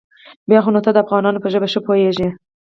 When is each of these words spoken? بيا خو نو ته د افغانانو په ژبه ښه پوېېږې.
بيا 0.49 0.59
خو 0.63 0.69
نو 0.73 0.79
ته 0.85 0.91
د 0.93 0.97
افغانانو 1.03 1.41
په 1.43 1.47
ژبه 1.53 1.67
ښه 1.73 1.79
پوېېږې. 1.85 2.27